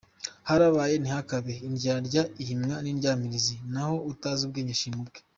[0.49, 5.19] Harabaye ntihakabe, indyarya ihimwa n’indyamirizi, naho utazi ubwenge agashima ubwe.